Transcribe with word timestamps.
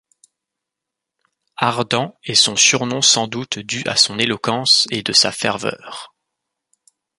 Ardent 1.57 2.17
est 2.23 2.33
son 2.33 2.55
surnom 2.55 3.03
sans 3.03 3.27
doute 3.27 3.59
dû 3.59 3.83
à 3.85 3.95
son 3.95 4.17
éloquence 4.17 4.87
et 4.89 5.03
de 5.03 5.13
sa 5.13 5.31
ferveur. 5.31 6.15